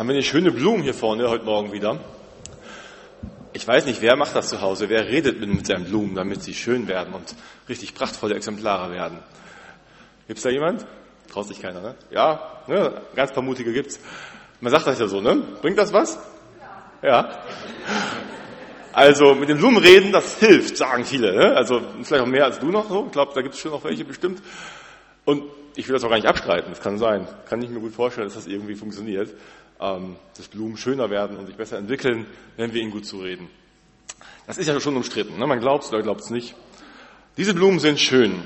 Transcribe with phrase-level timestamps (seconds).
[0.00, 2.00] haben wir nicht schöne Blumen hier vorne heute Morgen wieder.
[3.52, 6.42] Ich weiß nicht, wer macht das zu Hause, wer redet mit, mit seinen Blumen, damit
[6.42, 7.34] sie schön werden und
[7.68, 9.18] richtig prachtvolle Exemplare werden.
[10.26, 10.86] Gibt's da jemand?
[11.30, 11.96] Traut sich keiner, ne?
[12.10, 13.02] Ja, ne?
[13.14, 14.00] ganz paar Mutige gibt's.
[14.62, 15.36] Man sagt das ja so, ne?
[15.60, 16.18] Bringt das was?
[17.02, 17.42] Ja.
[18.94, 21.34] Also mit den Blumen reden, das hilft, sagen viele.
[21.34, 21.54] Ne?
[21.54, 23.04] Also vielleicht auch mehr als du noch so.
[23.04, 24.40] Ich glaube, da gibt es schon noch welche bestimmt.
[25.26, 25.42] Und
[25.80, 26.70] ich will das auch gar nicht abstreiten.
[26.70, 27.26] Das kann sein.
[27.48, 29.34] Kann ich mir gut vorstellen, dass das irgendwie funktioniert.
[29.80, 32.26] Ähm, dass Blumen schöner werden und sich besser entwickeln,
[32.58, 33.48] wenn wir ihnen gut zureden.
[34.46, 35.38] Das ist ja schon umstritten.
[35.38, 35.46] Ne?
[35.46, 36.54] Man glaubt es oder glaubt es nicht.
[37.38, 38.42] Diese Blumen sind schön.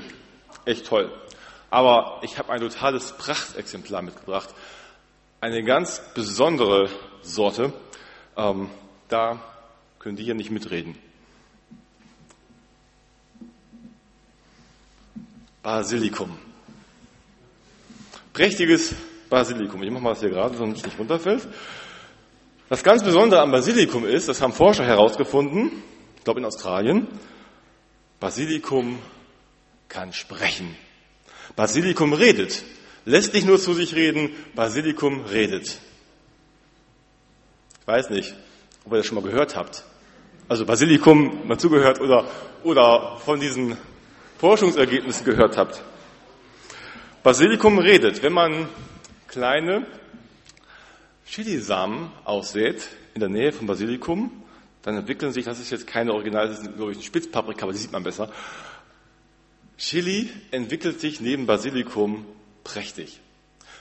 [0.63, 1.11] Echt toll.
[1.69, 4.49] Aber ich habe ein totales Prachtexemplar mitgebracht.
[5.41, 6.89] Eine ganz besondere
[7.21, 7.73] Sorte.
[8.37, 8.69] Ähm,
[9.09, 9.41] da
[9.99, 10.97] können die hier nicht mitreden.
[15.63, 16.37] Basilikum.
[18.35, 18.93] Prächtiges
[19.29, 19.81] Basilikum.
[19.81, 21.47] Ich mache mal das hier gerade, es nicht runterfällt.
[22.69, 25.71] Das ganz Besondere am Basilikum ist, das haben Forscher herausgefunden,
[26.17, 27.07] ich glaube in Australien,
[28.19, 28.99] Basilikum
[29.87, 30.75] kann sprechen.
[31.55, 32.63] Basilikum redet.
[33.05, 35.79] Lässt nicht nur zu sich reden, Basilikum redet.
[37.81, 38.35] Ich weiß nicht,
[38.83, 39.83] ob ihr das schon mal gehört habt
[40.47, 42.25] also Basilikum mal zugehört oder,
[42.63, 43.77] oder von diesen
[44.37, 45.81] Forschungsergebnissen gehört habt.
[47.25, 48.69] Basilikum redet, wenn man
[49.27, 49.87] kleine
[51.25, 54.43] Chilisamen aussät in der Nähe von Basilikum,
[54.83, 57.71] dann entwickeln sich, das ist jetzt keine Original, das ist glaube ich eine Spitzpaprika, aber
[57.71, 58.31] die sieht man besser.
[59.79, 62.27] Chili entwickelt sich neben Basilikum
[62.63, 63.19] prächtig.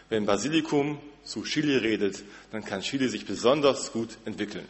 [0.09, 4.65] Wenn Basilikum zu Chili redet, dann kann Chili sich besonders gut entwickeln.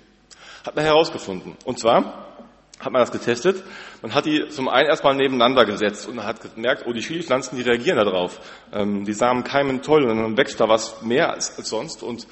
[0.65, 1.55] Hat man herausgefunden.
[1.65, 2.34] Und zwar
[2.81, 3.63] hat man das getestet.
[4.03, 7.63] Man hat die zum einen erstmal nebeneinander gesetzt und hat gemerkt, oh, die Chilipflanzen, die
[7.63, 8.41] reagieren da drauf.
[8.73, 12.03] Ähm, die Samen keimen toll und dann wächst da was mehr als, als sonst.
[12.03, 12.27] Und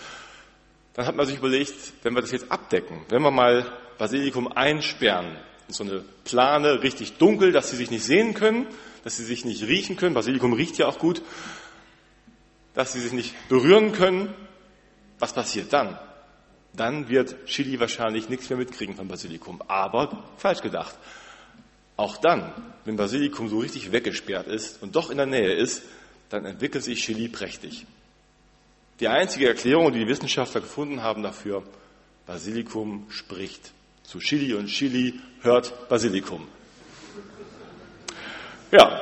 [0.95, 3.67] dann hat man sich überlegt, wenn wir das jetzt abdecken, wenn wir mal
[3.98, 5.37] Basilikum einsperren,
[5.69, 8.67] in so eine Plane richtig dunkel, dass sie sich nicht sehen können,
[9.05, 11.23] dass sie sich nicht riechen können, Basilikum riecht ja auch gut,
[12.74, 14.35] dass sie sich nicht berühren können,
[15.19, 15.98] was passiert dann?
[16.75, 19.63] Dann wird Chili wahrscheinlich nichts mehr mitkriegen von Basilikum.
[19.69, 20.95] Aber falsch gedacht.
[21.97, 22.53] Auch dann,
[22.85, 25.83] wenn Basilikum so richtig weggesperrt ist und doch in der Nähe ist,
[26.31, 27.87] dann entwickelt sich Chili prächtig.
[29.01, 31.63] Die einzige Erklärung, die die Wissenschaftler gefunden haben dafür,
[32.27, 33.73] Basilikum spricht
[34.05, 36.47] zu Chili und Chili hört Basilikum.
[38.71, 39.01] Ja,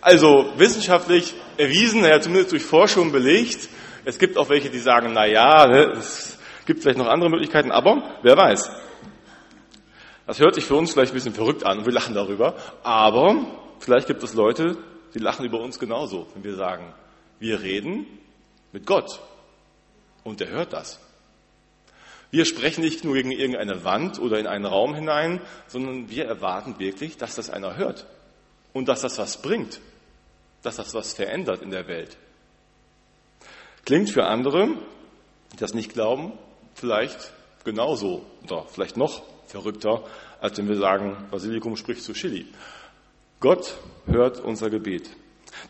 [0.00, 3.68] also wissenschaftlich erwiesen, ja, zumindest durch Forschung belegt.
[4.04, 6.00] Es gibt auch welche, die sagen, na ja, ne,
[6.70, 8.70] Gibt vielleicht noch andere Möglichkeiten, aber wer weiß.
[10.24, 12.54] Das hört sich für uns vielleicht ein bisschen verrückt an und wir lachen darüber,
[12.84, 13.44] aber
[13.80, 14.78] vielleicht gibt es Leute,
[15.12, 16.94] die lachen über uns genauso, wenn wir sagen,
[17.40, 18.06] wir reden
[18.70, 19.18] mit Gott
[20.22, 21.00] und der hört das.
[22.30, 26.78] Wir sprechen nicht nur gegen irgendeine Wand oder in einen Raum hinein, sondern wir erwarten
[26.78, 28.06] wirklich, dass das einer hört
[28.72, 29.80] und dass das was bringt,
[30.62, 32.16] dass das was verändert in der Welt.
[33.84, 34.68] Klingt für andere,
[35.52, 36.32] die das nicht glauben,
[36.80, 37.32] vielleicht
[37.64, 40.04] genauso oder vielleicht noch verrückter,
[40.40, 42.46] als wenn wir sagen, Basilikum spricht zu Chili.
[43.38, 43.76] Gott
[44.06, 45.10] hört unser Gebet.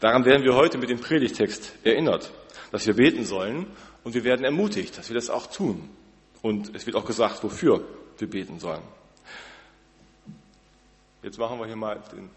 [0.01, 2.31] Daran werden wir heute mit dem Predigtext erinnert,
[2.71, 3.67] dass wir beten sollen
[4.05, 5.91] und wir werden ermutigt, dass wir das auch tun.
[6.43, 7.85] Und es wird auch gesagt, wofür
[8.19, 8.83] wir beten sollen.
[11.23, 12.31] Jetzt machen wir hier mal den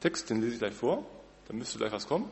[0.00, 1.06] Text, den lese ich gleich vor.
[1.48, 2.30] Dann müsste gleich was kommen.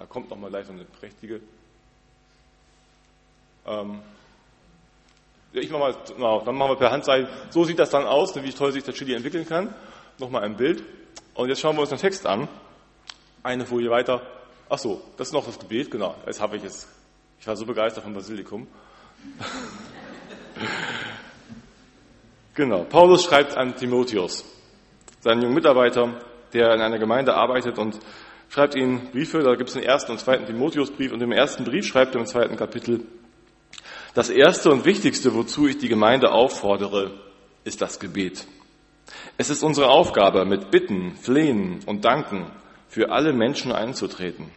[0.00, 1.42] Da kommt nochmal gleich so eine prächtige.
[3.66, 4.00] Ähm,
[5.52, 7.28] ich mach mal, genau, dann machen wir per Handzeichen.
[7.50, 9.74] So sieht das dann aus, wie toll sich der Chili entwickeln kann.
[10.18, 10.82] Nochmal ein Bild.
[11.34, 12.48] Und jetzt schauen wir uns den Text an.
[13.42, 14.22] Eine Folie weiter.
[14.70, 16.14] Ach so, das ist noch das Gebet, genau.
[16.24, 16.88] Jetzt habe ich es.
[17.38, 18.66] Ich war so begeistert vom Basilikum.
[22.54, 22.84] genau.
[22.84, 24.46] Paulus schreibt an Timotheus,
[25.20, 26.22] seinen jungen Mitarbeiter,
[26.54, 28.00] der in einer Gemeinde arbeitet und
[28.50, 31.86] schreibt ihnen Briefe, da gibt es den ersten und zweiten Timotheusbrief und im ersten Brief
[31.86, 33.06] schreibt er im zweiten Kapitel,
[34.12, 37.12] das erste und wichtigste, wozu ich die Gemeinde auffordere,
[37.62, 38.44] ist das Gebet.
[39.38, 42.50] Es ist unsere Aufgabe, mit Bitten, Flehen und Danken
[42.88, 44.50] für alle Menschen einzutreten.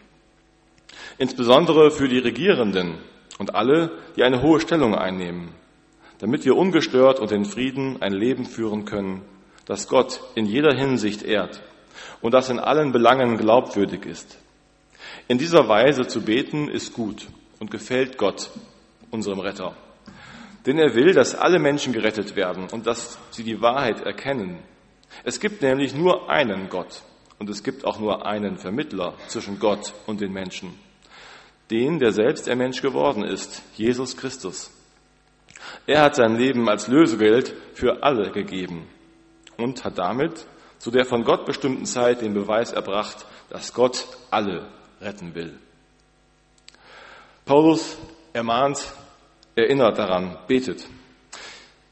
[1.20, 2.98] Insbesondere für die Regierenden
[3.38, 5.50] und alle, die eine hohe Stellung einnehmen,
[6.18, 9.22] damit wir ungestört und in Frieden ein Leben führen können,
[9.66, 11.62] das Gott in jeder Hinsicht ehrt
[12.22, 14.38] und das in allen Belangen glaubwürdig ist.
[15.28, 17.28] In dieser Weise zu beten ist gut
[17.60, 18.50] und gefällt Gott,
[19.12, 19.76] unserem Retter.
[20.66, 24.60] Denn er will, dass alle Menschen gerettet werden und dass sie die Wahrheit erkennen.
[25.24, 27.04] Es gibt nämlich nur einen Gott
[27.40, 30.74] und es gibt auch nur einen Vermittler zwischen Gott und den Menschen.
[31.70, 34.72] Den, der selbst der Mensch geworden ist, Jesus Christus.
[35.86, 38.88] Er hat sein Leben als Lösegeld für alle gegeben
[39.58, 40.46] und hat damit
[40.84, 44.68] zu der von Gott bestimmten Zeit den Beweis erbracht, dass Gott alle
[45.00, 45.58] retten will.
[47.46, 47.98] Paulus
[48.34, 48.92] ermahnt,
[49.56, 50.86] erinnert daran, betet.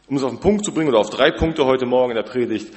[0.10, 2.30] Um es auf den Punkt zu bringen oder auf drei Punkte heute Morgen in der
[2.30, 2.76] Predigt.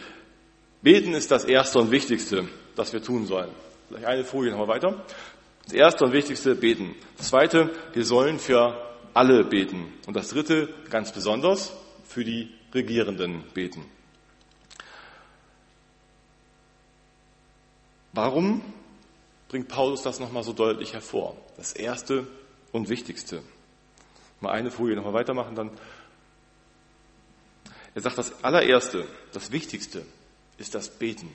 [0.83, 2.47] Beten ist das Erste und Wichtigste,
[2.77, 3.51] das wir tun sollen.
[3.89, 5.05] Vielleicht eine Folie nochmal weiter.
[5.65, 6.95] Das Erste und Wichtigste, beten.
[7.17, 8.81] Das Zweite, wir sollen für
[9.15, 9.93] alle beten.
[10.07, 13.85] Und das Dritte, ganz besonders, für die Regierenden beten.
[18.15, 18.63] Warum
[19.49, 21.37] bringt Paulus das nochmal so deutlich hervor?
[21.57, 22.27] Das Erste
[22.71, 23.43] und Wichtigste.
[24.41, 25.71] Mal eine Folie nochmal weitermachen, dann.
[27.95, 30.05] Er sagt, das allererste, das Wichtigste
[30.59, 31.29] ist das Beten.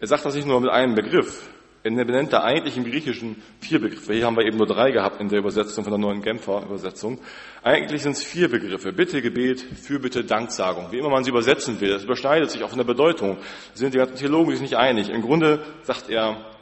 [0.00, 1.48] Er sagt das nicht nur mit einem Begriff.
[1.96, 4.12] Er benennt da eigentlich im Griechischen vier Begriffe.
[4.12, 7.20] Hier haben wir eben nur drei gehabt in der Übersetzung von der neuen Genfer Übersetzung.
[7.62, 8.92] Eigentlich sind es vier Begriffe.
[8.92, 10.92] Bitte, Gebet, Fürbitte, Danksagung.
[10.92, 11.90] Wie immer man sie übersetzen will.
[11.90, 13.36] Das überschneidet sich auch von der Bedeutung.
[13.36, 15.08] Da sind die ganzen Theologen sich nicht einig.
[15.08, 16.52] Im Grunde sagt er,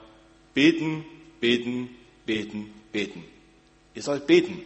[0.55, 1.05] beten,
[1.41, 1.89] beten,
[2.27, 3.25] beten, beten.
[3.95, 4.61] Ihr sollt beten.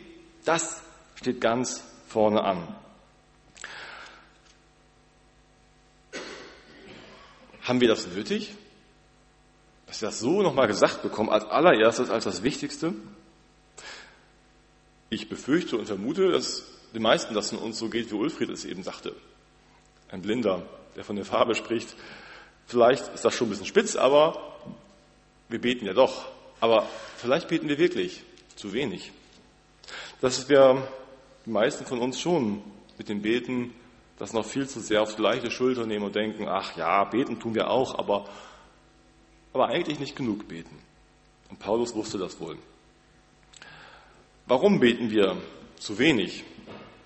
[0.44, 0.82] Das
[1.14, 2.66] steht ganz vorne an.
[7.62, 8.54] Haben wir das nötig?
[9.90, 12.94] Dass wir das so nochmal gesagt bekommen, als allererstes, als das Wichtigste?
[15.08, 16.62] Ich befürchte und vermute, dass
[16.94, 19.16] den meisten das von uns so geht, wie Ulfried es eben sagte.
[20.12, 20.62] Ein Blinder,
[20.94, 21.96] der von der Farbe spricht.
[22.66, 24.54] Vielleicht ist das schon ein bisschen spitz, aber
[25.48, 26.28] wir beten ja doch.
[26.60, 28.22] Aber vielleicht beten wir wirklich
[28.54, 29.10] zu wenig.
[30.20, 30.86] Dass wir
[31.46, 32.62] die meisten von uns schon
[32.96, 33.74] mit dem Beten
[34.18, 37.40] das noch viel zu sehr auf die leichte Schulter nehmen und denken, ach ja, beten
[37.40, 38.28] tun wir auch, aber,
[39.52, 40.76] aber eigentlich nicht genug beten.
[41.48, 42.56] Und Paulus wusste das wohl.
[44.46, 45.36] Warum beten wir
[45.78, 46.44] zu wenig?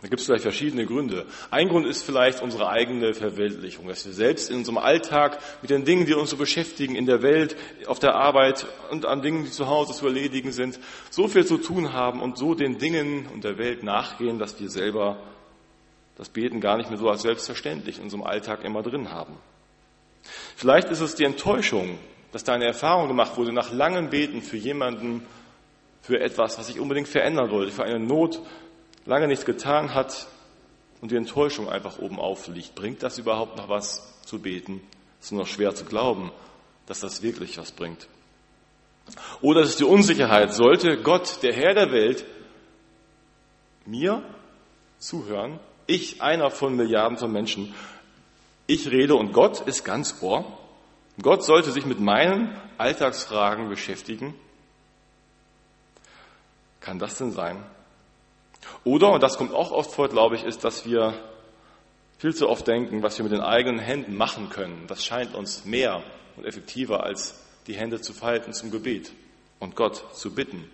[0.04, 1.24] Da gibt es vielleicht verschiedene Gründe.
[1.50, 5.86] Ein Grund ist vielleicht unsere eigene Verweltlichung, dass wir selbst in unserem Alltag mit den
[5.86, 7.56] Dingen, die uns so beschäftigen, in der Welt,
[7.86, 11.56] auf der Arbeit und an Dingen, die zu Hause zu erledigen sind, so viel zu
[11.56, 15.16] tun haben und so den Dingen und der Welt nachgehen, dass wir selber
[16.18, 19.38] das Beten gar nicht mehr so als selbstverständlich in unserem Alltag immer drin haben.
[20.54, 21.98] Vielleicht ist es die Enttäuschung,
[22.34, 25.24] dass da eine Erfahrung gemacht wurde nach langem Beten für jemanden,
[26.02, 28.40] für etwas, was sich unbedingt verändern wollte, für eine Not,
[29.06, 30.26] lange nichts getan hat
[31.00, 32.74] und die Enttäuschung einfach oben aufliegt.
[32.74, 34.80] Bringt das überhaupt noch was zu beten?
[35.20, 36.32] Es ist nur noch schwer zu glauben,
[36.86, 38.08] dass das wirklich was bringt.
[39.40, 42.24] Oder es ist die Unsicherheit, sollte Gott, der Herr der Welt,
[43.86, 44.24] mir
[44.98, 47.74] zuhören ich, einer von Milliarden von Menschen,
[48.66, 50.63] ich rede und Gott ist ganz Ohr.
[51.22, 54.34] Gott sollte sich mit meinen Alltagsfragen beschäftigen.
[56.80, 57.64] Kann das denn sein?
[58.82, 61.14] Oder, und das kommt auch oft vor, glaube ich, ist, dass wir
[62.18, 64.86] viel zu oft denken, was wir mit den eigenen Händen machen können.
[64.86, 66.02] Das scheint uns mehr
[66.36, 69.12] und effektiver, als die Hände zu falten zum Gebet
[69.60, 70.70] und Gott zu bitten.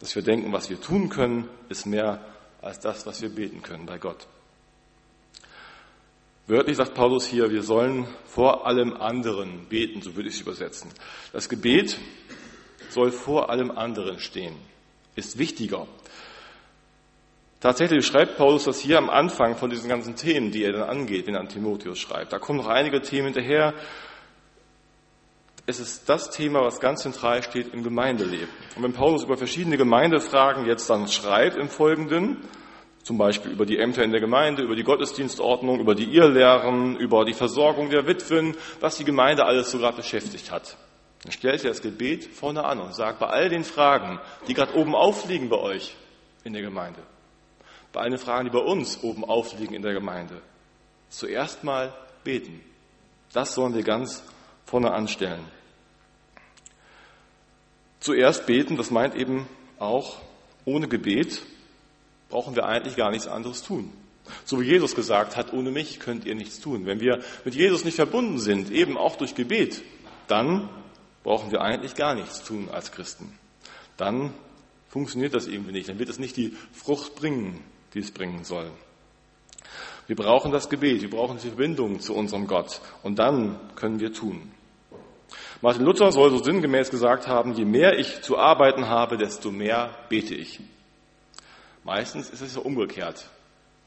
[0.00, 2.24] Dass wir denken, was wir tun können, ist mehr
[2.62, 4.26] als das, was wir beten können bei Gott.
[6.50, 10.90] Wörtlich sagt Paulus hier, wir sollen vor allem anderen beten, so würde ich es übersetzen.
[11.32, 11.96] Das Gebet
[12.88, 14.56] soll vor allem anderen stehen,
[15.14, 15.86] ist wichtiger.
[17.60, 21.28] Tatsächlich schreibt Paulus das hier am Anfang von diesen ganzen Themen, die er dann angeht,
[21.28, 22.32] wenn er an Timotheus schreibt.
[22.32, 23.72] Da kommen noch einige Themen hinterher.
[25.66, 28.48] Es ist das Thema, was ganz zentral steht im Gemeindeleben.
[28.74, 32.38] Und wenn Paulus über verschiedene Gemeindefragen jetzt dann schreibt im Folgenden,
[33.10, 37.24] zum Beispiel über die Ämter in der Gemeinde, über die Gottesdienstordnung, über die Irrlehren, über
[37.24, 40.76] die Versorgung der Witwen, was die Gemeinde alles so gerade beschäftigt hat.
[41.24, 44.76] Dann stellt er das Gebet vorne an und sagt, bei all den Fragen, die gerade
[44.76, 45.96] oben aufliegen bei euch
[46.44, 47.00] in der Gemeinde,
[47.92, 50.40] bei allen Fragen, die bei uns oben aufliegen in der Gemeinde,
[51.08, 52.60] zuerst mal beten.
[53.32, 54.22] Das sollen wir ganz
[54.66, 55.44] vorne anstellen.
[57.98, 59.48] Zuerst beten, das meint eben
[59.80, 60.20] auch,
[60.64, 61.42] ohne Gebet
[62.30, 63.92] brauchen wir eigentlich gar nichts anderes tun.
[64.44, 66.86] So wie Jesus gesagt hat, ohne mich könnt ihr nichts tun.
[66.86, 69.82] Wenn wir mit Jesus nicht verbunden sind, eben auch durch Gebet,
[70.28, 70.68] dann
[71.24, 73.38] brauchen wir eigentlich gar nichts tun als Christen.
[73.96, 74.32] Dann
[74.88, 75.88] funktioniert das irgendwie nicht.
[75.88, 77.62] Dann wird es nicht die Frucht bringen,
[77.94, 78.70] die es bringen soll.
[80.06, 82.80] Wir brauchen das Gebet, wir brauchen die Verbindung zu unserem Gott.
[83.02, 84.50] Und dann können wir tun.
[85.62, 89.90] Martin Luther soll so sinngemäß gesagt haben, je mehr ich zu arbeiten habe, desto mehr
[90.08, 90.58] bete ich.
[91.84, 93.26] Meistens ist es ja umgekehrt.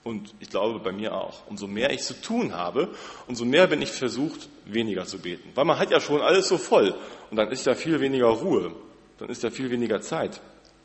[0.03, 1.47] Und ich glaube bei mir auch.
[1.47, 2.89] Umso mehr ich zu tun habe,
[3.27, 5.49] umso mehr bin ich versucht, weniger zu beten.
[5.55, 6.93] Weil man hat ja schon alles so voll.
[7.31, 8.73] Und dann ist ja viel weniger Ruhe.
[9.17, 10.41] dann ist ja viel weniger Zeit,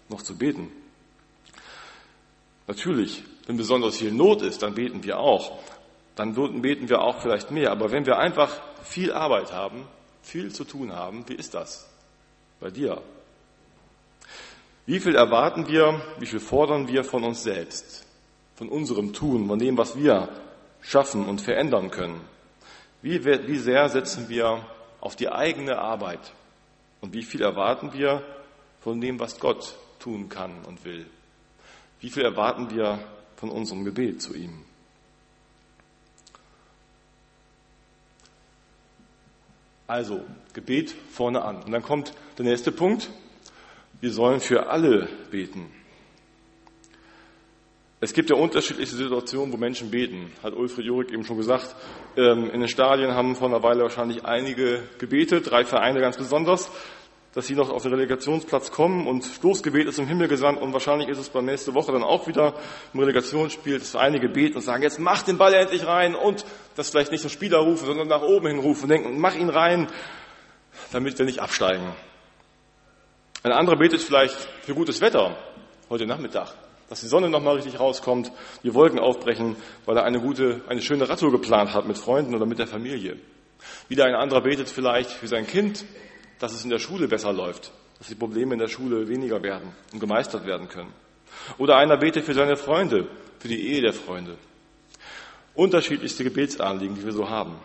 [0.08, 0.70] noch zu beten.
[2.68, 5.58] Natürlich, wenn besonders viel Not ist, dann beten wir auch.
[6.14, 7.72] Dann beten wir auch vielleicht mehr.
[7.72, 9.88] Aber wenn wir einfach viel Arbeit haben,
[10.22, 11.88] viel zu tun haben, wie ist das
[12.60, 13.02] bei dir?
[14.88, 18.06] Wie viel erwarten wir, wie viel fordern wir von uns selbst,
[18.54, 20.30] von unserem Tun, von dem, was wir
[20.80, 22.22] schaffen und verändern können?
[23.02, 24.64] Wie, wie sehr setzen wir
[25.02, 26.32] auf die eigene Arbeit
[27.02, 28.22] und wie viel erwarten wir
[28.80, 31.04] von dem, was Gott tun kann und will?
[32.00, 32.98] Wie viel erwarten wir
[33.36, 34.64] von unserem Gebet zu ihm?
[39.86, 41.62] Also, Gebet vorne an.
[41.62, 43.10] Und dann kommt der nächste Punkt.
[44.00, 45.72] Wir sollen für alle beten.
[48.00, 51.74] Es gibt ja unterschiedliche Situationen, wo Menschen beten, hat Ulfried Jurik eben schon gesagt.
[52.16, 56.70] Ähm, in den Stadien haben vor einer Weile wahrscheinlich einige gebetet, drei Vereine ganz besonders,
[57.34, 61.08] dass sie noch auf den Relegationsplatz kommen und Stoßgebet ist im Himmel gesandt und wahrscheinlich
[61.08, 62.54] ist es beim nächste Woche dann auch wieder
[62.94, 66.44] im Relegationsspiel, dass einige beten und sagen, jetzt mach den Ball endlich rein und
[66.76, 69.50] das vielleicht nicht zum Spieler rufen, sondern nach oben hin rufen und denken, mach ihn
[69.50, 69.88] rein,
[70.92, 71.92] damit wir nicht absteigen.
[73.42, 75.36] Ein anderer betet vielleicht für gutes Wetter
[75.88, 76.54] heute Nachmittag
[76.88, 81.08] dass die Sonne nochmal richtig rauskommt, die Wolken aufbrechen, weil er eine gute, eine schöne
[81.08, 83.18] Radtour geplant hat mit Freunden oder mit der Familie.
[83.88, 85.84] Wieder ein anderer betet vielleicht für sein Kind,
[86.38, 89.72] dass es in der Schule besser läuft, dass die Probleme in der Schule weniger werden
[89.92, 90.92] und gemeistert werden können.
[91.58, 94.36] Oder einer betet für seine Freunde, für die Ehe der Freunde.
[95.54, 97.56] Unterschiedlichste Gebetsanliegen, die wir so haben.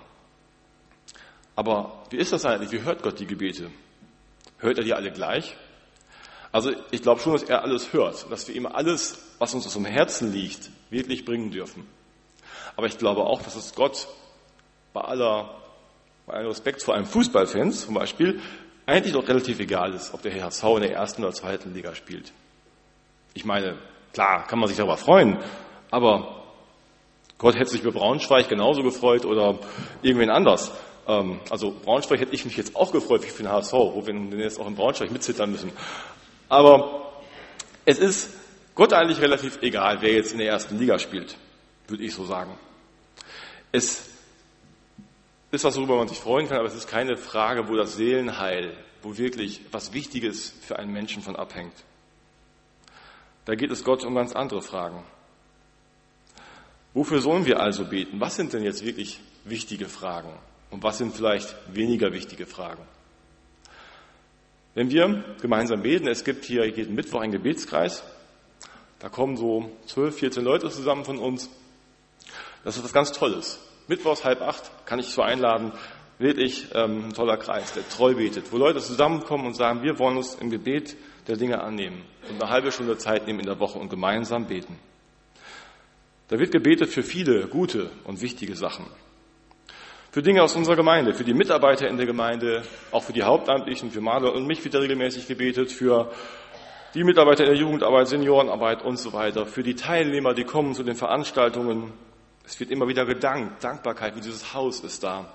[1.55, 2.71] Aber wie ist das eigentlich?
[2.71, 3.69] Wie hört Gott die Gebete?
[4.57, 5.55] Hört er die alle gleich?
[6.53, 9.73] Also ich glaube schon, dass er alles hört, dass wir ihm alles, was uns aus
[9.73, 11.87] dem Herzen liegt, wirklich bringen dürfen.
[12.75, 14.07] Aber ich glaube auch, dass es Gott
[14.93, 15.49] bei aller,
[16.27, 18.39] bei allem Respekt vor einem Fußballfans zum Beispiel
[18.85, 22.31] eigentlich doch relativ egal ist, ob der HSV in der ersten oder zweiten Liga spielt.
[23.33, 23.75] Ich meine,
[24.13, 25.39] klar, kann man sich darüber freuen,
[25.89, 26.43] aber
[27.39, 29.57] Gott hätte sich über Braunschweig genauso gefreut oder
[30.03, 30.71] irgendwen anders.
[31.07, 34.39] Ähm, also Braunschweig hätte ich mich jetzt auch gefreut wie für den HSV, wo wir
[34.39, 35.71] jetzt auch in Braunschweig mitzittern müssen.
[36.53, 37.13] Aber
[37.83, 38.29] es ist
[38.75, 41.35] Gott eigentlich relativ egal, wer jetzt in der ersten Liga spielt,
[41.87, 42.55] würde ich so sagen.
[43.71, 44.07] Es
[45.49, 48.77] ist was, worüber man sich freuen kann, aber es ist keine Frage, wo das Seelenheil,
[49.01, 51.73] wo wirklich was Wichtiges für einen Menschen von abhängt.
[53.45, 55.03] Da geht es Gott um ganz andere Fragen.
[56.93, 58.21] Wofür sollen wir also beten?
[58.21, 60.29] Was sind denn jetzt wirklich wichtige Fragen?
[60.69, 62.83] Und was sind vielleicht weniger wichtige Fragen?
[64.75, 68.03] Wenn wir gemeinsam beten, es gibt hier jeden Mittwoch einen Gebetskreis,
[68.99, 71.49] da kommen so zwölf, 14 Leute zusammen von uns.
[72.63, 73.59] Das ist was ganz Tolles.
[73.87, 75.73] Mittwochs halb acht kann ich so einladen,
[76.17, 80.17] wirklich ähm, ein toller Kreis, der treu betet, wo Leute zusammenkommen und sagen, wir wollen
[80.17, 80.95] uns im Gebet
[81.27, 84.79] der Dinge annehmen und eine halbe Stunde Zeit nehmen in der Woche und gemeinsam beten.
[86.29, 88.85] Da wird gebetet für viele gute und wichtige Sachen
[90.13, 93.89] für Dinge aus unserer Gemeinde, für die Mitarbeiter in der Gemeinde, auch für die Hauptamtlichen,
[93.89, 96.11] für Maler und mich wird regelmäßig gebetet, für
[96.93, 100.83] die Mitarbeiter in der Jugendarbeit, Seniorenarbeit und so weiter, für die Teilnehmer, die kommen zu
[100.83, 101.93] den Veranstaltungen.
[102.45, 105.33] Es wird immer wieder gedankt, Dankbarkeit für dieses Haus ist da.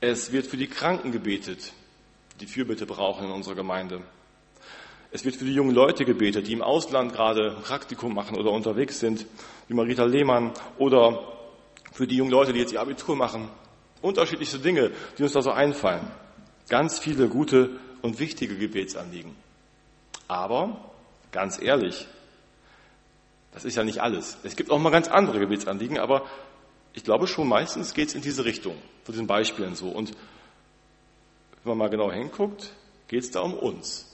[0.00, 1.72] Es wird für die Kranken gebetet,
[2.40, 4.02] die Fürbitte brauchen in unserer Gemeinde.
[5.10, 8.52] Es wird für die jungen Leute gebetet, die im Ausland gerade ein Praktikum machen oder
[8.52, 9.26] unterwegs sind,
[9.66, 11.20] wie Marita Lehmann, oder
[11.90, 13.50] für die jungen Leute, die jetzt ihr Abitur machen,
[14.02, 16.10] Unterschiedlichste Dinge, die uns da so einfallen.
[16.68, 17.70] Ganz viele gute
[18.02, 19.34] und wichtige Gebetsanliegen.
[20.28, 20.78] Aber,
[21.32, 22.06] ganz ehrlich,
[23.52, 24.36] das ist ja nicht alles.
[24.42, 26.26] Es gibt auch mal ganz andere Gebetsanliegen, aber
[26.92, 29.88] ich glaube schon, meistens geht es in diese Richtung, von diesen Beispielen so.
[29.88, 30.12] Und
[31.62, 32.72] wenn man mal genau hinguckt,
[33.08, 34.06] geht es da um uns,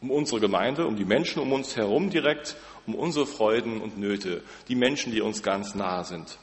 [0.00, 4.42] um unsere Gemeinde, um die Menschen um uns herum direkt, um unsere Freuden und Nöte,
[4.68, 6.38] die Menschen, die uns ganz nahe sind.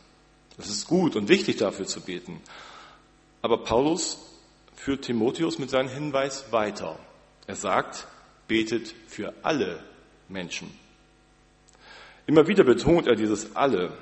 [0.58, 2.42] Es ist gut und wichtig dafür zu beten.
[3.46, 4.18] Aber Paulus
[4.74, 6.98] führt Timotheus mit seinem Hinweis weiter.
[7.46, 8.08] Er sagt,
[8.48, 9.84] betet für alle
[10.28, 10.72] Menschen.
[12.26, 13.96] Immer wieder betont er dieses alle.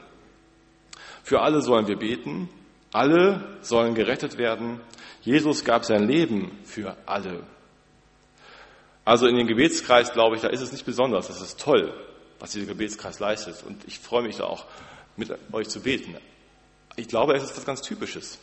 [1.24, 2.48] Für alle sollen wir beten,
[2.94, 4.80] alle sollen gerettet werden.
[5.24, 7.44] Jesus gab sein Leben für alle.
[9.04, 11.28] Also in dem Gebetskreis, glaube ich, da ist es nicht besonders.
[11.28, 11.94] Das ist toll,
[12.40, 13.62] was dieser Gebetskreis leistet.
[13.68, 14.64] Und ich freue mich da auch,
[15.18, 16.16] mit euch zu beten.
[16.96, 18.40] Ich glaube, es ist was ganz Typisches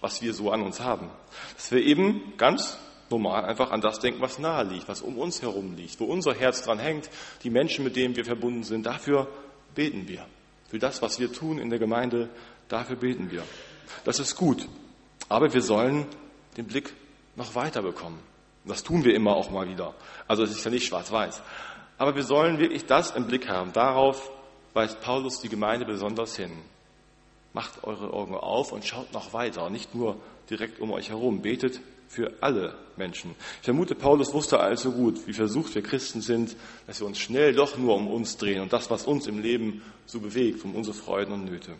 [0.00, 1.08] was wir so an uns haben.
[1.54, 2.76] Dass wir eben ganz
[3.10, 6.34] normal einfach an das denken, was nahe liegt, was um uns herum liegt, wo unser
[6.34, 7.08] Herz dran hängt,
[7.42, 8.86] die Menschen, mit denen wir verbunden sind.
[8.86, 9.28] Dafür
[9.74, 10.26] beten wir.
[10.68, 12.30] Für das, was wir tun in der Gemeinde,
[12.68, 13.44] dafür beten wir.
[14.04, 14.66] Das ist gut.
[15.28, 16.06] Aber wir sollen
[16.56, 16.92] den Blick
[17.36, 18.18] noch weiter bekommen.
[18.64, 19.94] Das tun wir immer auch mal wieder.
[20.28, 21.42] Also es ist ja nicht schwarz-weiß.
[21.98, 23.72] Aber wir sollen wirklich das im Blick haben.
[23.72, 24.30] Darauf
[24.72, 26.52] weist Paulus die Gemeinde besonders hin.
[27.52, 30.16] Macht eure Augen auf und schaut noch weiter, nicht nur
[30.48, 31.42] direkt um euch herum.
[31.42, 33.34] Betet für alle Menschen.
[33.60, 36.56] Ich vermute, Paulus wusste also gut, wie versucht wir Christen sind,
[36.86, 39.82] dass wir uns schnell doch nur um uns drehen und das, was uns im Leben
[40.04, 41.74] so bewegt, um unsere Freuden und Nöte.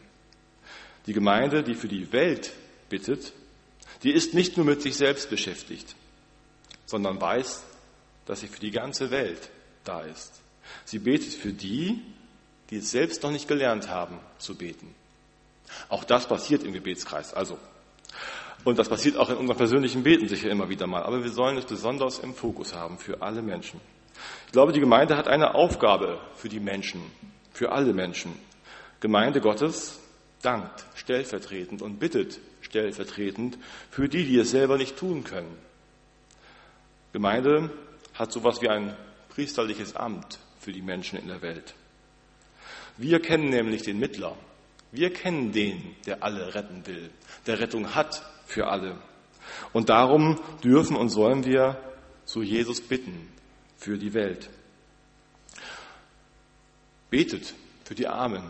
[1.06, 2.52] Die Gemeinde, die für die Welt
[2.88, 3.32] bittet,
[4.02, 5.94] die ist nicht nur mit sich selbst beschäftigt,
[6.86, 7.62] sondern weiß,
[8.24, 9.50] dass sie für die ganze Welt
[9.84, 10.40] da ist.
[10.84, 12.00] Sie betet für die,
[12.70, 14.94] die es selbst noch nicht gelernt haben zu beten.
[15.88, 17.34] Auch das passiert im Gebetskreis.
[17.34, 17.58] Also,
[18.64, 21.02] und das passiert auch in unserem persönlichen Beten sicher immer wieder mal.
[21.02, 23.80] Aber wir sollen es besonders im Fokus haben für alle Menschen.
[24.46, 27.02] Ich glaube, die Gemeinde hat eine Aufgabe für die Menschen,
[27.52, 28.32] für alle Menschen.
[29.00, 29.98] Gemeinde Gottes
[30.42, 33.58] dankt stellvertretend und bittet stellvertretend
[33.90, 35.56] für die, die es selber nicht tun können.
[37.12, 37.70] Gemeinde
[38.14, 38.96] hat sowas wie ein
[39.30, 41.74] priesterliches Amt für die Menschen in der Welt.
[42.96, 44.36] Wir kennen nämlich den Mittler.
[44.92, 47.10] Wir kennen den, der alle retten will,
[47.46, 48.98] der Rettung hat für alle.
[49.72, 51.78] Und darum dürfen und sollen wir
[52.26, 53.28] zu Jesus bitten
[53.78, 54.50] für die Welt.
[57.10, 58.44] Betet für die Armen,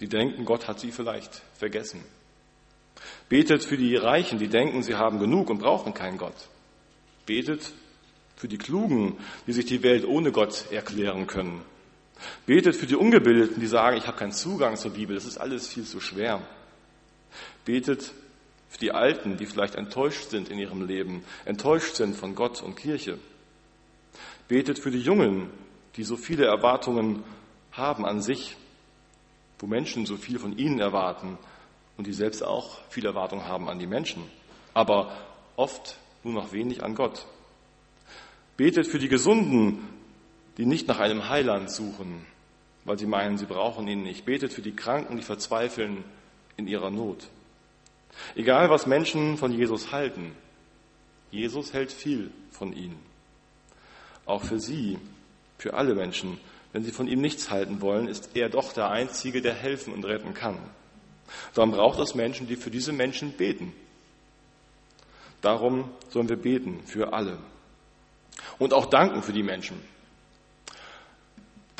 [0.00, 2.02] die denken, Gott hat sie vielleicht vergessen.
[3.28, 6.48] Betet für die Reichen, die denken, sie haben genug und brauchen keinen Gott.
[7.26, 7.72] Betet
[8.36, 11.62] für die Klugen, die sich die Welt ohne Gott erklären können.
[12.46, 15.68] Betet für die Ungebildeten, die sagen, ich habe keinen Zugang zur Bibel, das ist alles
[15.68, 16.40] viel zu schwer.
[17.64, 18.12] Betet
[18.68, 22.76] für die Alten, die vielleicht enttäuscht sind in ihrem Leben, enttäuscht sind von Gott und
[22.76, 23.18] Kirche.
[24.48, 25.50] Betet für die Jungen,
[25.96, 27.22] die so viele Erwartungen
[27.72, 28.56] haben an sich,
[29.58, 31.38] wo Menschen so viel von ihnen erwarten
[31.96, 34.24] und die selbst auch viel Erwartung haben an die Menschen,
[34.74, 35.16] aber
[35.56, 37.26] oft nur noch wenig an Gott.
[38.56, 39.88] Betet für die Gesunden,
[40.58, 42.26] die nicht nach einem Heiland suchen,
[42.84, 44.24] weil sie meinen, sie brauchen ihn nicht.
[44.24, 46.04] Betet für die Kranken, die verzweifeln
[46.56, 47.28] in ihrer Not.
[48.34, 50.32] Egal, was Menschen von Jesus halten,
[51.30, 52.98] Jesus hält viel von ihnen.
[54.26, 54.98] Auch für sie,
[55.58, 56.38] für alle Menschen,
[56.72, 60.04] wenn sie von ihm nichts halten wollen, ist er doch der Einzige, der helfen und
[60.04, 60.58] retten kann.
[61.54, 63.72] Darum braucht es Menschen, die für diese Menschen beten.
[65.40, 67.38] Darum sollen wir beten für alle.
[68.58, 69.76] Und auch danken für die Menschen.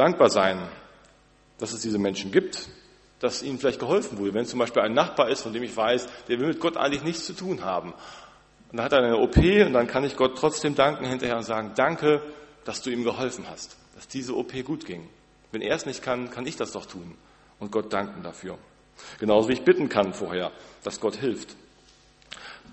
[0.02, 0.58] Dankbar sein,
[1.58, 2.68] dass es diese Menschen gibt,
[3.20, 4.34] dass ihnen vielleicht geholfen wurde.
[4.34, 7.04] Wenn zum Beispiel ein Nachbar ist, von dem ich weiß, der will mit Gott eigentlich
[7.04, 7.92] nichts zu tun haben.
[7.92, 11.44] Und dann hat er eine OP und dann kann ich Gott trotzdem danken hinterher und
[11.44, 12.20] sagen, danke,
[12.64, 15.08] dass du ihm geholfen hast, dass diese OP gut ging.
[15.52, 17.14] Wenn er es nicht kann, kann ich das doch tun
[17.60, 18.58] und Gott danken dafür.
[19.20, 20.50] Genauso wie ich bitten kann vorher,
[20.82, 21.54] dass Gott hilft.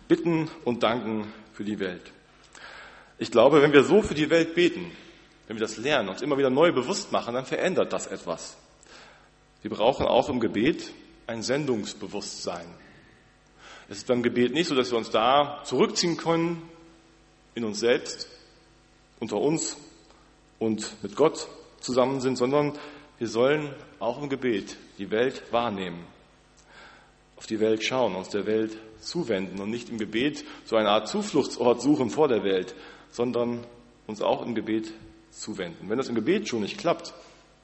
[0.08, 2.12] Bitten und danken für die Welt.
[3.20, 4.92] Ich glaube, wenn wir so für die Welt beten,
[5.50, 8.56] wenn wir das lernen, uns immer wieder neu bewusst machen, dann verändert das etwas.
[9.64, 10.94] Wir brauchen auch im Gebet
[11.26, 12.68] ein Sendungsbewusstsein.
[13.90, 16.62] Es ist beim Gebet nicht so, dass wir uns da zurückziehen können
[17.56, 18.30] in uns selbst,
[19.20, 19.76] unter uns
[20.60, 21.48] und mit Gott
[21.80, 22.78] zusammen sind, sondern
[23.18, 26.06] wir sollen auch im Gebet die Welt wahrnehmen,
[27.38, 31.08] auf die Welt schauen, uns der Welt zuwenden und nicht im Gebet so eine Art
[31.08, 32.76] Zufluchtsort suchen vor der Welt,
[33.10, 33.66] sondern
[34.06, 34.94] uns auch im Gebet
[35.39, 35.89] zuwenden.
[35.89, 37.13] Wenn das im Gebet schon nicht klappt,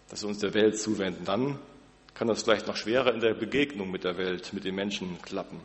[0.09, 1.59] dass wir uns der Welt zuwenden, dann
[2.13, 5.59] kann das vielleicht noch schwerer in der Begegnung mit der Welt, mit den Menschen klappen.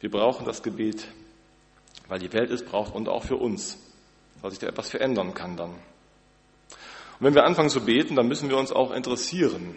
[0.00, 1.08] Wir brauchen das Gebet,
[2.06, 3.78] weil die Welt es braucht und auch für uns,
[4.40, 5.70] weil sich da etwas verändern kann dann.
[5.70, 9.76] Und wenn wir anfangen zu beten, dann müssen wir uns auch interessieren,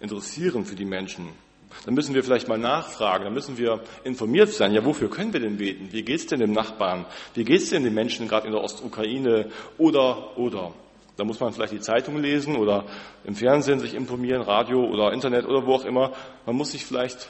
[0.00, 1.28] interessieren für die Menschen.
[1.84, 4.72] Dann müssen wir vielleicht mal nachfragen, dann müssen wir informiert sein.
[4.72, 5.88] Ja, wofür können wir denn beten?
[5.90, 7.06] Wie geht's denn dem Nachbarn?
[7.34, 9.50] Wie geht's denn den Menschen gerade in der Ostukraine?
[9.78, 10.72] Oder, oder.
[11.16, 12.86] Da muss man vielleicht die Zeitung lesen oder
[13.24, 16.12] im Fernsehen sich informieren, Radio oder Internet oder wo auch immer.
[16.46, 17.28] Man muss sich vielleicht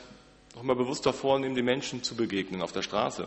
[0.55, 3.27] noch mal bewusster vornehmen, den Menschen zu begegnen auf der Straße.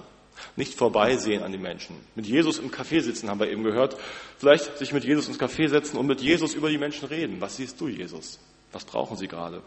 [0.56, 1.96] Nicht vorbeisehen an die Menschen.
[2.16, 3.98] Mit Jesus im Café sitzen, haben wir eben gehört.
[4.38, 7.40] Vielleicht sich mit Jesus ins Café setzen und mit Jesus über die Menschen reden.
[7.40, 8.40] Was siehst du, Jesus?
[8.72, 9.62] Was brauchen sie gerade?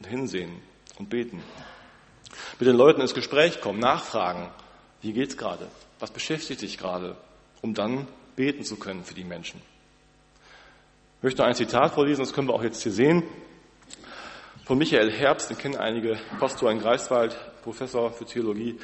[0.00, 0.60] Und hinsehen
[0.98, 1.42] und beten.
[2.58, 4.48] Mit den Leuten ins Gespräch kommen, nachfragen.
[5.02, 5.68] Wie geht's gerade?
[5.98, 7.16] Was beschäftigt dich gerade?
[7.62, 9.60] Um dann beten zu können für die Menschen.
[11.18, 13.22] Ich möchte ein Zitat vorlesen, das können wir auch jetzt hier sehen,
[14.64, 18.78] von Michael Herbst, den kennen einige, Pastor in Greifswald, Professor für Theologie.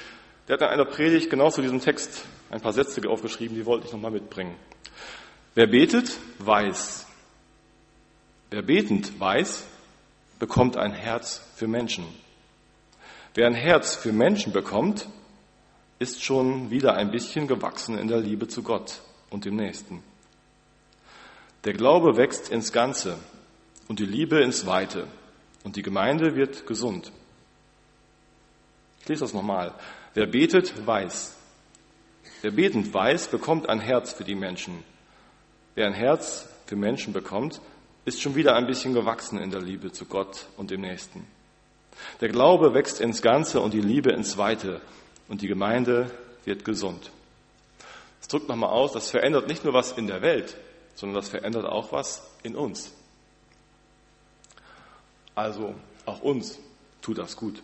[0.47, 3.87] Der hat in einer Predigt genau zu diesem Text ein paar Sätze aufgeschrieben, die wollte
[3.87, 4.55] ich nochmal mitbringen.
[5.55, 7.07] Wer betet, weiß.
[8.51, 9.65] Wer betend weiß,
[10.39, 12.05] bekommt ein Herz für Menschen.
[13.35, 15.09] Wer ein Herz für Menschen bekommt,
[15.99, 20.03] ist schon wieder ein bisschen gewachsen in der Liebe zu Gott und dem Nächsten.
[21.65, 23.19] Der Glaube wächst ins Ganze
[23.89, 25.07] und die Liebe ins Weite
[25.65, 27.13] und die Gemeinde wird gesund.
[29.01, 29.75] Ich lese das nochmal.
[30.15, 31.37] Wer betet, weiß.
[32.43, 34.83] Wer betend weiß, bekommt ein Herz für die Menschen.
[35.75, 37.61] Wer ein Herz für Menschen bekommt,
[38.07, 41.27] ist schon wieder ein bisschen gewachsen in der Liebe zu Gott und dem Nächsten.
[42.21, 44.81] Der Glaube wächst ins Ganze und die Liebe ins Weite
[45.29, 46.11] und die Gemeinde
[46.45, 47.11] wird gesund.
[48.21, 50.57] Das drückt nochmal aus, das verändert nicht nur was in der Welt,
[50.95, 52.93] sondern das verändert auch was in uns.
[55.35, 55.75] Also
[56.07, 56.61] auch uns
[57.03, 57.61] tut das gut.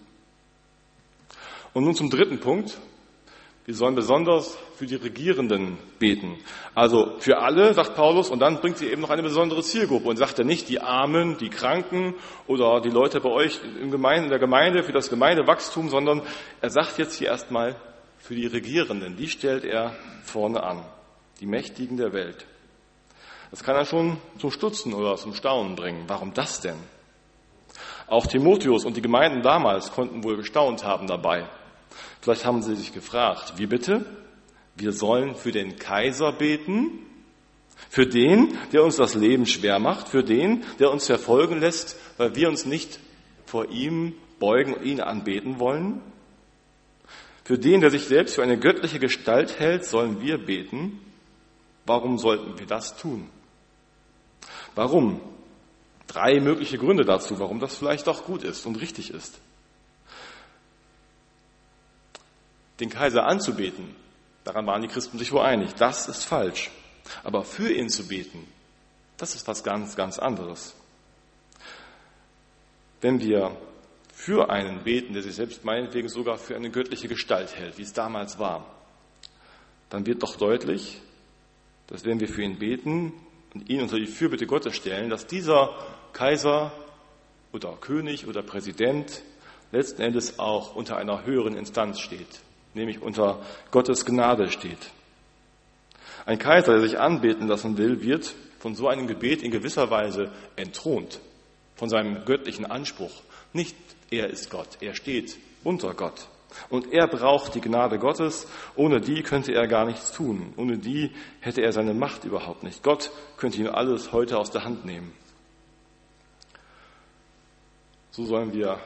[1.72, 2.78] Und nun zum dritten Punkt.
[3.72, 6.36] Wir sollen besonders für die Regierenden beten.
[6.74, 10.18] Also für alle, sagt Paulus, und dann bringt sie eben noch eine besondere Zielgruppe und
[10.18, 12.14] sagt er nicht die Armen, die Kranken
[12.46, 16.20] oder die Leute bei euch in der Gemeinde für das Gemeindewachstum, sondern
[16.60, 17.76] er sagt jetzt hier erstmal
[18.18, 19.16] für die Regierenden.
[19.16, 20.84] Die stellt er vorne an.
[21.40, 22.44] Die Mächtigen der Welt.
[23.50, 26.04] Das kann er schon zum Stutzen oder zum Staunen bringen.
[26.08, 26.76] Warum das denn?
[28.06, 31.48] Auch Timotheus und die Gemeinden damals konnten wohl gestaunt haben dabei.
[32.22, 34.06] Vielleicht haben Sie sich gefragt, wie bitte?
[34.76, 37.00] Wir sollen für den Kaiser beten?
[37.90, 40.08] Für den, der uns das Leben schwer macht?
[40.08, 43.00] Für den, der uns verfolgen lässt, weil wir uns nicht
[43.44, 46.00] vor ihm beugen und ihn anbeten wollen?
[47.42, 51.00] Für den, der sich selbst für eine göttliche Gestalt hält, sollen wir beten?
[51.86, 53.28] Warum sollten wir das tun?
[54.76, 55.20] Warum?
[56.06, 59.40] Drei mögliche Gründe dazu, warum das vielleicht doch gut ist und richtig ist.
[62.82, 63.94] Den Kaiser anzubeten,
[64.42, 66.70] daran waren die Christen sich wohl einig, das ist falsch.
[67.22, 68.46] Aber für ihn zu beten,
[69.16, 70.74] das ist was ganz, ganz anderes.
[73.00, 73.56] Wenn wir
[74.12, 77.92] für einen beten, der sich selbst meinetwegen sogar für eine göttliche Gestalt hält, wie es
[77.92, 78.66] damals war,
[79.90, 81.00] dann wird doch deutlich,
[81.86, 83.12] dass wenn wir für ihn beten
[83.54, 85.74] und ihn unter die Fürbitte Gottes stellen, dass dieser
[86.12, 86.72] Kaiser
[87.52, 89.22] oder König oder Präsident
[89.70, 92.40] letzten Endes auch unter einer höheren Instanz steht,
[92.74, 94.90] nämlich unter Gottes Gnade steht.
[96.24, 100.30] Ein Kaiser, der sich anbeten lassen will, wird von so einem Gebet in gewisser Weise
[100.56, 101.20] entthront,
[101.74, 103.22] von seinem göttlichen Anspruch.
[103.52, 103.76] Nicht
[104.10, 106.28] er ist Gott, er steht unter Gott.
[106.68, 111.10] Und er braucht die Gnade Gottes, ohne die könnte er gar nichts tun, ohne die
[111.40, 112.82] hätte er seine Macht überhaupt nicht.
[112.82, 115.12] Gott könnte ihm alles heute aus der Hand nehmen.
[118.10, 118.78] So sollen wir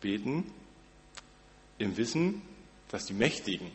[0.00, 0.52] beten
[1.78, 2.42] im Wissen,
[2.90, 3.70] dass die Mächtigen,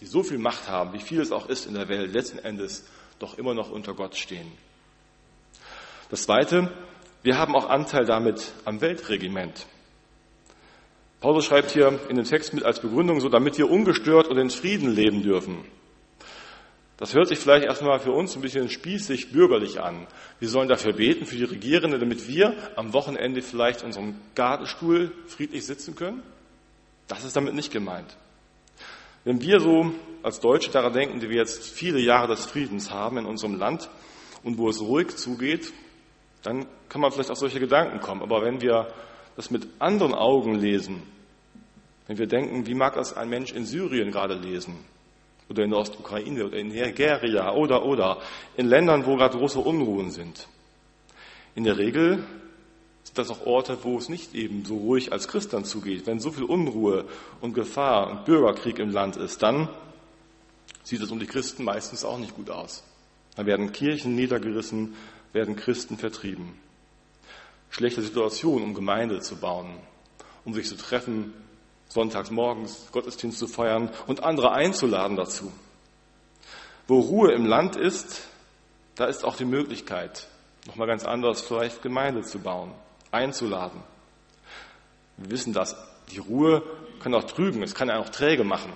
[0.00, 2.86] die so viel Macht haben, wie viel es auch ist in der Welt, letzten Endes
[3.18, 4.50] doch immer noch unter Gott stehen.
[6.10, 6.72] Das Zweite,
[7.22, 9.66] wir haben auch Anteil damit am Weltregiment.
[11.20, 14.50] Paulus schreibt hier in dem Text mit als Begründung so, damit wir ungestört und in
[14.50, 15.64] Frieden leben dürfen.
[16.96, 20.06] Das hört sich vielleicht erstmal für uns ein bisschen spießig, bürgerlich an.
[20.40, 25.12] Wir sollen dafür beten, für die Regierenden, damit wir am Wochenende vielleicht in unserem Gartenstuhl
[25.26, 26.22] friedlich sitzen können.
[27.06, 28.16] Das ist damit nicht gemeint.
[29.28, 33.18] Wenn wir so als Deutsche daran denken, die wir jetzt viele Jahre des Friedens haben
[33.18, 33.90] in unserem Land
[34.42, 35.70] und wo es ruhig zugeht,
[36.42, 38.22] dann kann man vielleicht auf solche Gedanken kommen.
[38.22, 38.90] Aber wenn wir
[39.36, 41.02] das mit anderen Augen lesen,
[42.06, 44.76] wenn wir denken, wie mag das ein Mensch in Syrien gerade lesen?
[45.50, 48.22] Oder in der Ostukraine oder in Nigeria oder oder
[48.56, 50.48] in Ländern, wo gerade große Unruhen sind.
[51.54, 52.24] In der Regel
[53.08, 56.06] sind das auch Orte, wo es nicht eben so ruhig als Christen zugeht.
[56.06, 57.06] Wenn so viel Unruhe
[57.40, 59.70] und Gefahr und Bürgerkrieg im Land ist, dann
[60.84, 62.84] sieht es um die Christen meistens auch nicht gut aus.
[63.34, 64.94] Dann werden Kirchen niedergerissen,
[65.32, 66.58] werden Christen vertrieben.
[67.70, 69.70] Schlechte Situation, um Gemeinde zu bauen,
[70.44, 71.32] um sich zu treffen,
[71.88, 75.50] sonntags morgens Gottesdienst zu feiern und andere einzuladen dazu.
[76.86, 78.28] Wo Ruhe im Land ist,
[78.96, 80.28] da ist auch die Möglichkeit,
[80.66, 82.74] nochmal ganz anders vielleicht Gemeinde zu bauen
[83.10, 83.82] einzuladen.
[85.16, 85.76] Wir wissen dass
[86.12, 86.62] Die Ruhe
[87.02, 88.72] kann auch trügen, es kann ja auch träge machen.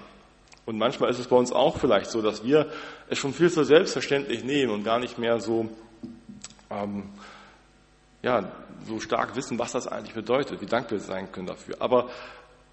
[0.64, 2.70] Und manchmal ist es bei uns auch vielleicht so, dass wir
[3.08, 5.68] es schon viel zu selbstverständlich nehmen und gar nicht mehr so,
[6.70, 7.10] ähm,
[8.22, 8.52] ja,
[8.86, 11.76] so stark wissen, was das eigentlich bedeutet, wie dankbar wir sein können dafür.
[11.80, 12.10] Aber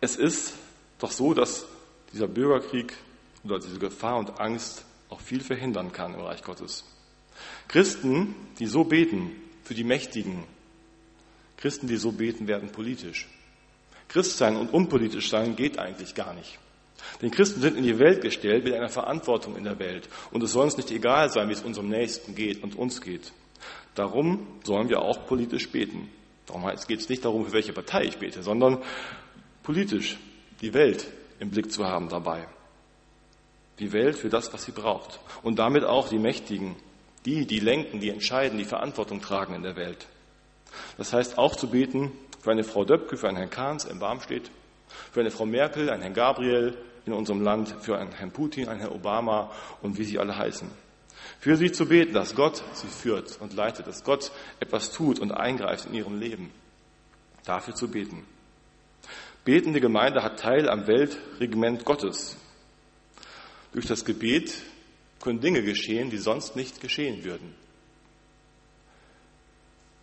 [0.02, 0.54] es ist
[1.00, 1.66] doch so, dass
[2.14, 2.94] dieser Bürgerkrieg
[3.44, 6.86] oder diese Gefahr und Angst auch viel verhindern kann im Reich Gottes.
[7.68, 9.32] Christen, die so beten
[9.64, 10.44] für die Mächtigen,
[11.60, 13.28] Christen, die so beten, werden politisch.
[14.08, 16.58] Christsein und unpolitisch sein geht eigentlich gar nicht.
[17.22, 20.08] Denn Christen sind in die Welt gestellt mit einer Verantwortung in der Welt.
[20.32, 23.34] Und es soll uns nicht egal sein, wie es unserem Nächsten geht und uns geht.
[23.94, 26.10] Darum sollen wir auch politisch beten.
[26.46, 28.82] Darum geht es nicht darum, für welche Partei ich bete, sondern
[29.62, 30.18] politisch
[30.62, 31.08] die Welt
[31.40, 32.48] im Blick zu haben dabei.
[33.80, 35.20] die Welt für das, was sie braucht.
[35.42, 36.76] Und damit auch die Mächtigen,
[37.26, 40.08] die, die lenken, die entscheiden, die Verantwortung tragen in der Welt.
[40.98, 44.52] Das heißt auch zu beten für eine Frau Döpke, für einen Herrn Kahns in Barmstedt,
[45.12, 48.80] für eine Frau Merkel, einen Herrn Gabriel in unserem Land, für einen Herrn Putin, einen
[48.80, 49.52] Herrn Obama
[49.82, 50.70] und wie sie alle heißen.
[51.40, 55.32] Für sie zu beten, dass Gott sie führt und leitet, dass Gott etwas tut und
[55.32, 56.52] eingreift in ihrem Leben.
[57.46, 58.26] Dafür zu beten.
[59.46, 62.38] Betende Gemeinde hat Teil am Weltregiment Gottes.
[63.74, 64.54] Durch das Gebet
[65.22, 67.56] können Dinge geschehen, die sonst nicht geschehen würden.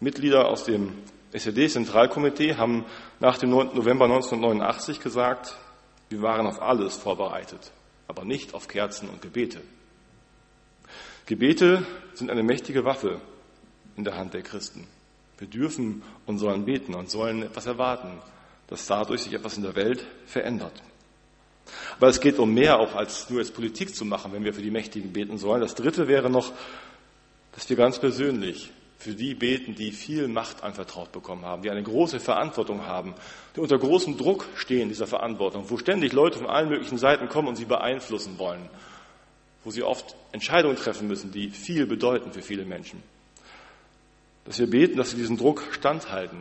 [0.00, 0.92] Mitglieder aus dem
[1.32, 2.84] SED-Zentralkomitee haben
[3.20, 3.74] nach dem 9.
[3.74, 5.56] November 1989 gesagt,
[6.08, 7.72] wir waren auf alles vorbereitet,
[8.06, 9.60] aber nicht auf Kerzen und Gebete.
[11.26, 13.20] Gebete sind eine mächtige Waffe
[13.96, 14.86] in der Hand der Christen.
[15.38, 18.20] Wir dürfen und sollen beten und sollen etwas erwarten,
[18.68, 20.82] dass dadurch sich etwas in der Welt verändert.
[21.96, 24.62] Aber es geht um mehr auch als nur jetzt Politik zu machen, wenn wir für
[24.62, 25.60] die Mächtigen beten sollen.
[25.60, 26.52] Das dritte wäre noch,
[27.52, 31.82] dass wir ganz persönlich für die beten, die viel Macht anvertraut bekommen haben, die eine
[31.82, 33.14] große Verantwortung haben,
[33.54, 37.48] die unter großem Druck stehen dieser Verantwortung, wo ständig Leute von allen möglichen Seiten kommen
[37.48, 38.68] und sie beeinflussen wollen,
[39.64, 43.02] wo sie oft Entscheidungen treffen müssen, die viel bedeuten für viele Menschen.
[44.44, 46.38] Dass wir beten, dass sie diesen Druck standhalten,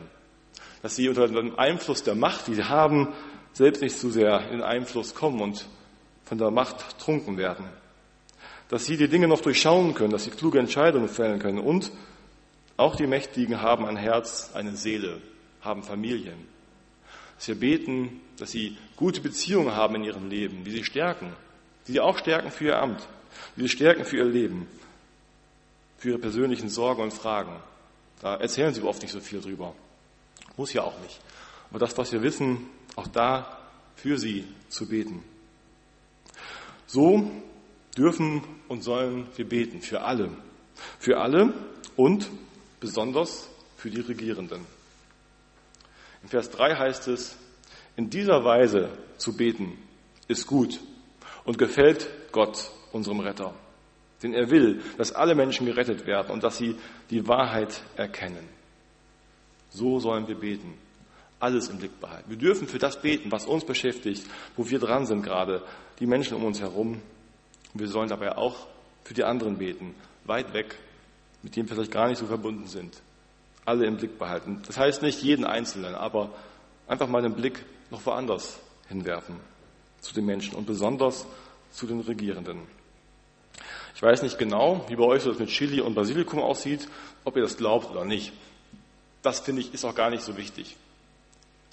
[0.82, 3.12] dass sie unter dem Einfluss der Macht, die sie haben,
[3.52, 5.66] selbst nicht zu sehr in Einfluss kommen und
[6.24, 7.66] von der Macht trunken werden.
[8.68, 11.58] Dass sie die Dinge noch durchschauen können, dass sie kluge Entscheidungen fällen können.
[11.58, 11.90] Und
[12.76, 15.20] auch die Mächtigen haben ein Herz, eine Seele,
[15.62, 16.46] haben Familien.
[17.36, 21.32] Dass wir beten, dass sie gute Beziehungen haben in ihrem Leben, die sie stärken,
[21.86, 23.06] die sie auch stärken für ihr Amt,
[23.56, 24.66] die sie stärken für ihr Leben,
[25.98, 27.56] für ihre persönlichen Sorgen und Fragen.
[28.20, 29.74] Da erzählen sie oft nicht so viel drüber.
[30.56, 31.20] Muss ja auch nicht.
[31.70, 33.58] Aber das, was wir wissen, auch da
[33.94, 35.22] für sie zu beten.
[36.86, 37.30] So
[37.96, 40.30] dürfen und sollen wir beten für alle.
[40.98, 41.52] Für alle
[41.96, 42.28] und
[42.80, 44.66] besonders für die Regierenden.
[46.22, 47.36] In Vers 3 heißt es,
[47.96, 49.78] in dieser Weise zu beten
[50.28, 50.80] ist gut
[51.44, 53.54] und gefällt Gott, unserem Retter.
[54.22, 56.76] Denn er will, dass alle Menschen gerettet werden und dass sie
[57.10, 58.48] die Wahrheit erkennen.
[59.70, 60.74] So sollen wir beten
[61.38, 62.30] alles im Blick behalten.
[62.30, 64.24] Wir dürfen für das beten, was uns beschäftigt,
[64.56, 65.62] wo wir dran sind gerade,
[66.00, 67.02] die Menschen um uns herum.
[67.74, 68.66] Wir sollen dabei auch
[69.04, 70.78] für die anderen beten, weit weg,
[71.46, 73.00] mit denen wir vielleicht gar nicht so verbunden sind.
[73.64, 74.62] Alle im Blick behalten.
[74.66, 76.30] Das heißt nicht jeden Einzelnen, aber
[76.88, 79.36] einfach mal den Blick noch woanders hinwerfen
[80.00, 81.24] zu den Menschen und besonders
[81.70, 82.62] zu den Regierenden.
[83.94, 86.88] Ich weiß nicht genau, wie bei euch so das mit Chili und Basilikum aussieht,
[87.22, 88.32] ob ihr das glaubt oder nicht.
[89.22, 90.74] Das finde ich ist auch gar nicht so wichtig.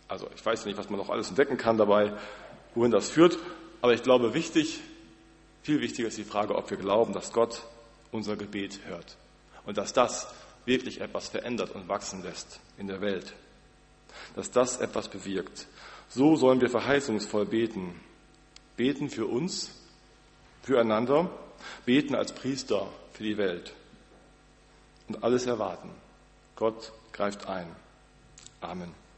[0.07, 2.13] Also ich weiß nicht, was man noch alles entdecken kann dabei,
[2.75, 3.39] wohin das führt,
[3.81, 4.81] aber ich glaube, wichtig,
[5.63, 7.63] viel wichtiger ist die Frage, ob wir glauben, dass Gott
[8.11, 9.17] unser Gebet hört
[9.65, 10.27] und dass das
[10.65, 13.33] wirklich etwas verändert und wachsen lässt in der Welt,
[14.35, 15.67] dass das etwas bewirkt.
[16.09, 17.99] So sollen wir verheißungsvoll beten.
[18.77, 19.71] Beten für uns,
[20.63, 21.29] füreinander,
[21.85, 23.73] beten als Priester für die Welt
[25.07, 25.89] und alles erwarten.
[26.55, 27.67] Gott greift ein.
[28.61, 29.02] Amen.